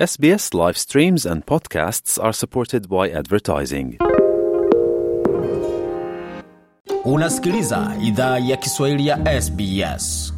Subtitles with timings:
[0.00, 3.98] SBS live streams and podcasts are supported by advertising.
[7.04, 10.34] Unasikiliza idhaa ya Kiswahili ya SBS.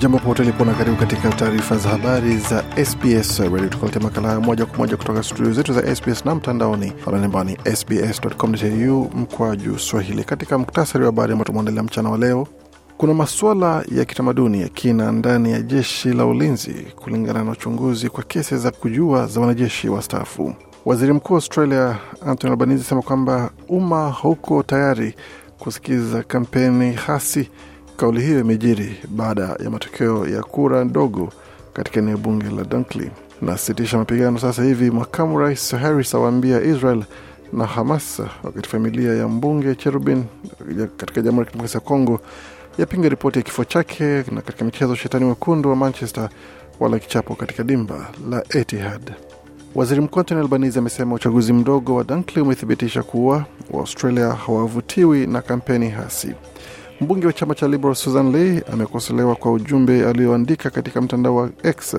[0.00, 4.66] Jambo popote lipo na karibu katika taarifa za habari za SBS Radio, tukuletea makala moja
[4.66, 10.24] kwa moja kutoka studio zetu za SBS na mtandaoni ananembani sbs.com.au mkwa juu Swahili.
[10.24, 12.46] Katika muktasari wa habari ambao tumeandalia mchana wa leo,
[12.98, 18.24] kuna masuala ya kitamaduni ya kina ndani ya jeshi la ulinzi kulingana na uchunguzi kwa
[18.24, 20.54] kesi za kujua za wanajeshi wastaafu.
[20.84, 21.96] Waziri mkuu wa Australia
[22.26, 25.14] Anthony Albanese asema kwamba umma hauko tayari
[25.58, 27.50] kusikiza kampeni hasi
[28.00, 31.32] Kauli hiyo imejiri baada ya matokeo ya kura ndogo
[31.72, 33.10] katika eneo bunge la Dunkley
[33.42, 34.90] na sitisha mapigano sasa hivi.
[34.90, 37.04] Makamu rais Harris awaambia Israel
[37.52, 40.24] na Hamas, wakati familia ya mbunge Cherubin
[40.96, 42.20] katika Jamhuri ya Kidemokrasia ya Kongo
[42.78, 44.04] yapinga ripoti ya kifo chake.
[44.04, 46.28] Na katika michezo, shetani wekundu wa Manchester
[46.80, 49.12] wala kichapo katika dimba la Etihad.
[49.74, 55.90] Waziri Mkuu Anthony Albanese amesema uchaguzi mdogo wa Dunkley umethibitisha kuwa Waaustralia hawavutiwi na kampeni
[55.90, 56.34] hasi.
[57.00, 61.96] Mbunge wa chama cha Liberal Susan Lee amekosolewa kwa ujumbe alioandika katika mtandao wa X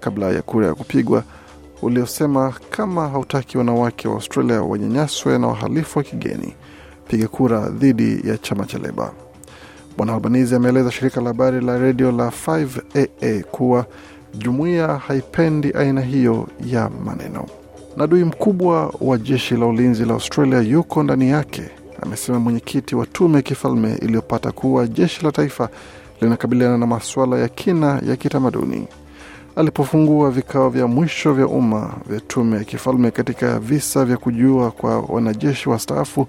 [0.00, 1.24] kabla ya kura ya kupigwa
[1.82, 6.54] uliosema, kama hautaki wanawake wa Australia wanyanyaswe na wahalifu wa kigeni,
[7.08, 9.12] piga kura dhidi ya chama cha Leba.
[9.96, 13.86] Bwana Albanese ameeleza shirika la habari la redio la 5AA kuwa
[14.34, 17.46] jumuiya haipendi aina hiyo ya maneno,
[17.96, 21.62] na adui mkubwa wa jeshi la ulinzi la Australia yuko ndani yake
[22.02, 25.68] amesema mwenyekiti wa tume ya kifalme iliyopata kuwa jeshi la taifa
[26.20, 28.88] linakabiliana na masuala ya kina ya kitamaduni.
[29.56, 35.00] Alipofungua vikao vya mwisho vya umma vya tume ya kifalme katika visa vya kujua kwa
[35.00, 36.26] wanajeshi wastaafu,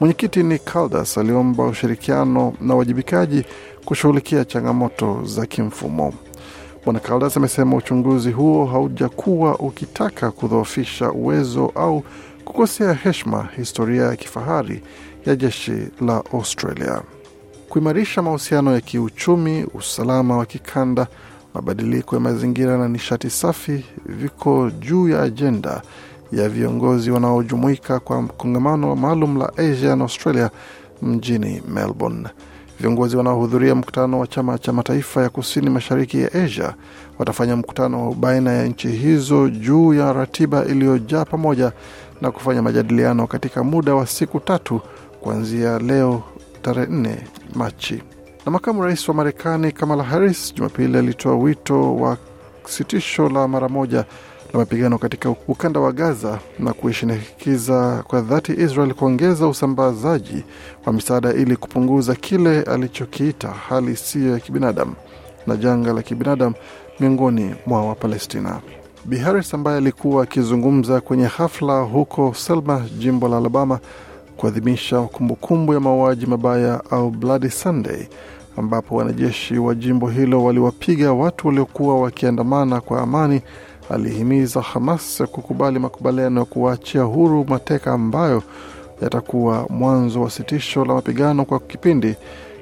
[0.00, 3.44] mwenyekiti Nick Caldas aliomba ushirikiano na uwajibikaji
[3.84, 6.14] kushughulikia changamoto za kimfumo.
[6.84, 12.02] Bwana Caldas amesema uchunguzi huo haujakuwa ukitaka kudhoofisha uwezo au
[12.44, 14.82] kukosea heshima historia ya kifahari
[15.26, 17.02] ya jeshi la Australia.
[17.68, 21.06] Kuimarisha mahusiano ya kiuchumi, usalama wa kikanda,
[21.54, 25.82] mabadiliko ya mazingira na nishati safi viko juu ya ajenda
[26.32, 30.50] ya viongozi wanaojumuika kwa kongamano maalum la Asia na Australia
[31.02, 32.28] mjini Melbourne.
[32.80, 36.74] Viongozi wanaohudhuria mkutano wa chama cha mataifa ya kusini mashariki ya Asia
[37.18, 41.72] watafanya mkutano baina ya nchi hizo juu ya ratiba iliyojaa pamoja
[42.20, 44.80] na kufanya majadiliano katika muda wa siku tatu
[45.22, 46.22] kuanzia leo
[46.62, 47.16] tarehe 4
[47.54, 48.02] Machi.
[48.46, 52.16] Na makamu rais wa Marekani Kamala Harris Jumapili alitoa wito wa
[52.66, 53.96] sitisho la mara moja
[54.52, 60.44] la mapigano katika ukanda wa Gaza na kuishinikiza kwa dhati Israel kuongeza usambazaji
[60.86, 64.94] wa misaada ili kupunguza kile alichokiita hali isiyo ya kibinadamu
[65.46, 66.54] na janga la kibinadamu
[67.00, 68.60] miongoni mwa Wapalestina.
[69.04, 73.78] Bi Harris ambaye alikuwa akizungumza kwenye hafla huko Selma, jimbo la Alabama,
[74.42, 78.06] kuadhimisha kumbukumbu ya mauaji mabaya au Bloody Sunday,
[78.56, 83.40] ambapo wanajeshi wa jimbo hilo waliwapiga watu waliokuwa wakiandamana kwa amani,
[83.90, 88.42] alihimiza Hamas kukubali makubaliano ya kuwaachia huru mateka ambayo
[89.02, 92.14] yatakuwa mwanzo wa sitisho la mapigano kwa kipindi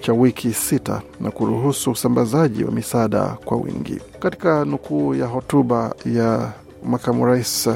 [0.00, 3.98] cha wiki sita na kuruhusu usambazaji wa misaada kwa wingi.
[4.20, 6.52] Katika nukuu ya hotuba ya
[6.84, 7.68] makamu rais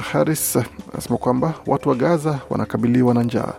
[0.00, 0.56] Harris
[0.92, 3.52] anasema kwamba watu wa Gaza wanakabiliwa na njaa.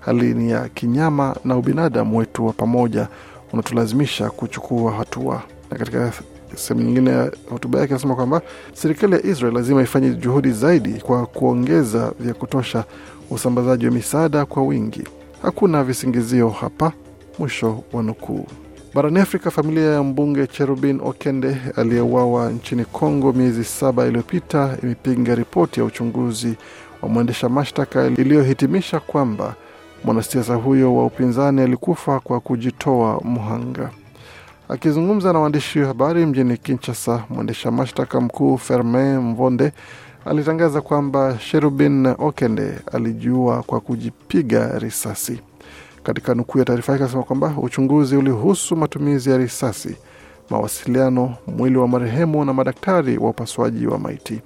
[0.00, 3.08] Hali ni ya kinyama na ubinadamu wetu wa pamoja
[3.52, 5.42] unatulazimisha kuchukua hatua.
[5.70, 6.12] Na katika
[6.56, 8.42] sehemu nyingine ya hotuba yake anasema kwamba
[8.74, 12.84] serikali ya Israel lazima ifanye juhudi zaidi kwa kuongeza vya kutosha
[13.30, 15.02] usambazaji wa misaada kwa wingi.
[15.42, 16.92] Hakuna visingizio hapa.
[17.38, 18.46] Mwisho wa nukuu.
[18.98, 25.80] Barani Afrika, familia ya mbunge Cherubin Okende aliyeuawa nchini Kongo miezi saba iliyopita imepinga ripoti
[25.80, 26.54] ya uchunguzi
[27.02, 29.54] wa mwendesha mashtaka iliyohitimisha kwamba
[30.04, 33.90] mwanasiasa huyo wa upinzani alikufa kwa kujitoa mhanga.
[34.68, 39.72] Akizungumza na waandishi wa habari mjini Kinshasa, mwendesha mashtaka mkuu Fermin Mvonde
[40.24, 45.40] alitangaza kwamba Cherubin Okende alijiua kwa kujipiga risasi.
[46.08, 49.96] Katika nukuu ya taarifa yake anasema kwamba uchunguzi ulihusu matumizi ya risasi,
[50.50, 54.40] mawasiliano, mwili wa marehemu na madaktari wa upasuaji wa maiti.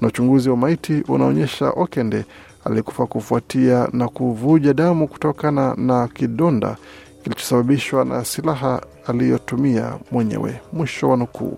[0.00, 2.24] Na uchunguzi wa maiti unaonyesha Okende
[2.64, 6.76] alikufa kufuatia na kuvuja damu kutokana na kidonda
[7.22, 10.60] kilichosababishwa na silaha aliyotumia mwenyewe.
[10.72, 11.56] Mwisho wa nukuu.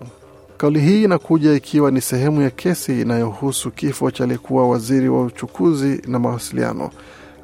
[0.57, 6.01] Kauli hii inakuja ikiwa ni sehemu ya kesi inayohusu kifo cha aliyekuwa waziri wa uchukuzi
[6.07, 6.89] na mawasiliano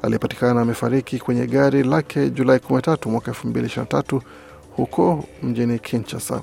[0.04, 4.20] aliyepatikana amefariki kwenye gari lake Julai 13 mwaka 2023
[4.76, 6.42] huko mjini Kinshasa.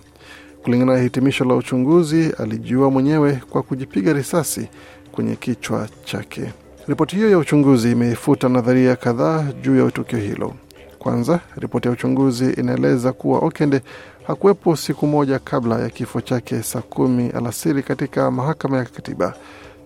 [0.64, 4.68] Kulingana na hitimisho la uchunguzi, alijiua mwenyewe kwa kujipiga risasi
[5.12, 6.54] kwenye kichwa chake.
[6.88, 10.54] Ripoti hiyo ya uchunguzi imeifuta nadharia kadhaa juu ya tukio hilo.
[11.00, 13.82] Kwanza, ripoti ya uchunguzi inaeleza kuwa Okende
[14.28, 19.34] hakuwepo siku moja kabla ya kifo chake saa kumi alasiri katika mahakama ya katiba.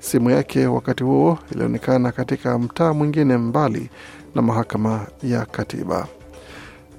[0.05, 3.89] Simu yake wakati huo ilionekana katika mtaa mwingine mbali
[4.35, 6.07] na mahakama ya katiba.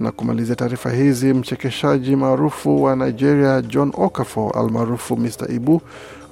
[0.00, 5.81] Na kumalizia taarifa hizi, mchekeshaji maarufu wa Nigeria John Okafor almaarufu Mr Ibu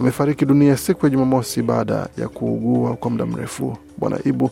[0.01, 3.77] amefariki dunia siku ya Jumamosi baada ya kuugua kwa muda mrefu.
[3.99, 4.51] Bwana Ibu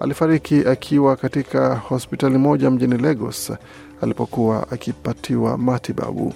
[0.00, 3.52] alifariki akiwa katika hospitali moja mjini Lagos
[4.02, 6.34] alipokuwa akipatiwa matibabu.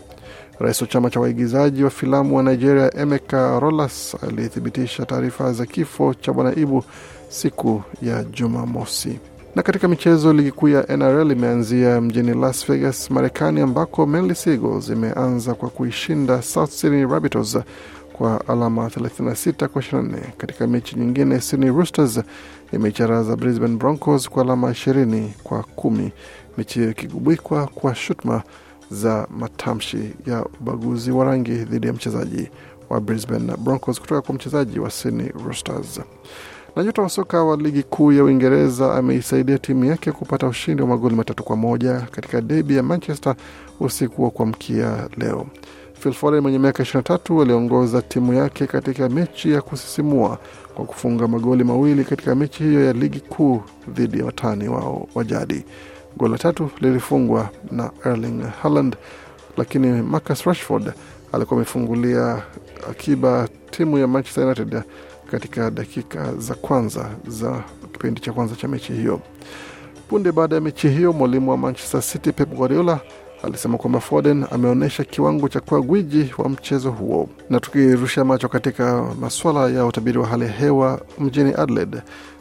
[0.61, 6.15] Rais wa chama cha waigizaji wa filamu wa Nigeria Emeka Rollas alithibitisha taarifa za kifo
[6.15, 6.85] cha bwana Ibu
[7.29, 9.19] siku ya Jumamosi.
[9.55, 14.89] Na katika michezo, ligi kuu ya NRL imeanzia mjini Las Vegas, Marekani, ambako Manly Seagulls
[14.89, 17.59] imeanza kwa kuishinda South Sydney Rabbitohs
[18.13, 20.19] kwa alama 36 kwa 24.
[20.37, 22.21] Katika mechi nyingine, Sydney Roosters
[22.73, 26.13] imeicharaza Brisbane Broncos kwa alama 20 kwa kumi,
[26.59, 28.43] mechi hiyo ikigubikwa kwa shutuma
[28.91, 32.51] za matamshi ya ubaguzi wa rangi dhidi ya mchezaji
[32.91, 36.01] wa Brisbane Broncos kutoka kwa mchezaji wa Sydney Roosters.
[36.77, 40.89] Na nyota wa soka wa ligi kuu ya Uingereza ameisaidia timu yake kupata ushindi wa
[40.89, 43.35] magoli matatu kwa moja katika debi ya Manchester
[43.81, 45.47] usiku wa kuamkia leo.
[46.01, 50.39] Phil Foden mwenye miaka 23 aliongoza timu yake katika mechi ya kusisimua
[50.75, 55.25] kwa kufunga magoli mawili katika mechi hiyo ya ligi kuu dhidi ya watani wao wa
[55.25, 55.65] jadi.
[56.19, 58.97] Goli la tatu lilifungwa na Erling Haaland,
[59.57, 60.93] lakini Marcus Rashford
[61.33, 62.43] alikuwa amefungulia
[62.91, 64.83] akiba timu ya Manchester United
[65.31, 67.63] katika dakika za kwanza za
[67.93, 69.21] kipindi cha kwanza cha mechi hiyo.
[70.09, 73.01] Punde baada ya mechi hiyo, mwalimu wa Manchester City Pep Guardiola
[73.43, 77.29] alisema kwamba Foden ameonyesha kiwango cha kuwa gwiji wa mchezo huo.
[77.51, 81.99] Na tukirusha macho katika masuala ya utabiri wa hali ya hewa mjini Adelaide,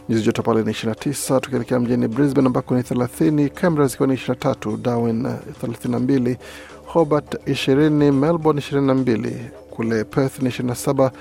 [0.09, 4.77] nyuzi joto pale ni 29, tukielekea mjini Brisbane ambako ni 30, Canberra zikiwa ni 23,
[4.77, 5.23] Darwin
[5.63, 6.37] 32,
[6.85, 9.31] Hobart 20, Melbourne 22,
[9.69, 11.11] kule Perth ni 27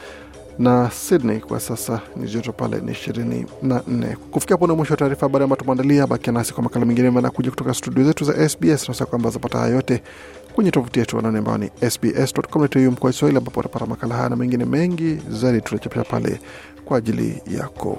[0.59, 4.17] na Sydney kwa sasa ni joto pale ni ishirini na nne.
[4.31, 6.07] Kufikia hapo ni mwisho wa taarifa habari ambayo tumeandalia.
[6.07, 9.75] Bakia nasi kwa makala mengine manakuja kutoka studio zetu za SBS nasa kwamba zapata haya
[9.75, 10.03] yote
[10.55, 14.65] kwenye tovuti yetu anani ambao ni sbs.com.au mkoa Kiswahili, ambapo utapata makala haya na mengine
[14.65, 16.41] mengi zaidi tuliochapisha pale
[16.85, 17.99] kwa ajili yako.